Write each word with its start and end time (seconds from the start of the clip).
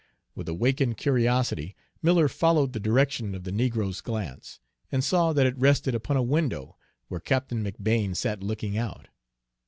With 0.33 0.49
awakened 0.49 0.97
curiosity 0.97 1.75
Miller 2.01 2.27
followed 2.27 2.73
the 2.73 2.79
direction 2.79 3.35
of 3.35 3.43
the 3.43 3.51
negro's 3.51 4.01
glance, 4.01 4.59
and 4.91 5.03
saw 5.03 5.31
that 5.31 5.45
it 5.45 5.55
rested 5.59 5.93
upon 5.93 6.17
a 6.17 6.23
window 6.23 6.75
where 7.07 7.19
Captain 7.19 7.63
McBane 7.63 8.15
sat 8.15 8.41
looking 8.41 8.79
out. 8.79 9.09